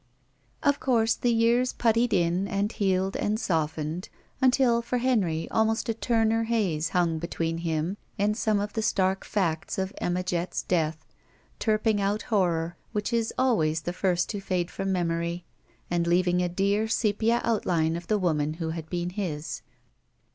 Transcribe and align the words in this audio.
Of 0.63 0.79
course 0.79 1.13
the 1.13 1.29
years 1.31 1.73
puttied 1.73 2.11
in 2.11 2.47
and 2.47 2.71
healed 2.71 3.15
and 3.15 3.39
softened, 3.39 4.09
until 4.41 4.81
for 4.81 4.97
Henry 4.97 5.47
almost 5.51 5.89
a 5.89 5.93
Turner 5.93 6.45
haze 6.45 6.89
hung 6.89 7.19
between 7.19 7.59
him 7.59 7.97
and 8.17 8.35
some 8.35 8.59
of 8.59 8.73
the 8.73 8.81
stark 8.81 9.23
facts 9.23 9.77
of 9.77 9.93
Emma 9.99 10.23
Jett's 10.23 10.63
death, 10.63 11.05
turping 11.59 11.99
out 11.99 12.23
horror, 12.33 12.77
which 12.93 13.13
is 13.13 13.31
always 13.37 13.81
the 13.83 13.93
jfirst 13.93 14.25
to 14.29 14.41
fade 14.41 14.71
from 14.71 14.91
memory, 14.91 15.45
and 15.91 16.07
leaving 16.07 16.41
a 16.41 16.49
dear 16.49 16.87
sepia 16.87 17.39
outline 17.43 17.95
of 17.95 18.07
the 18.07 18.17
woman 18.17 18.55
who 18.55 18.71
had 18.71 18.89
been 18.89 19.11
his. 19.11 19.61